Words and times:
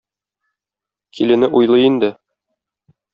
Килене 1.19 1.47
уйлый 1.59 1.83
инде 1.91 2.09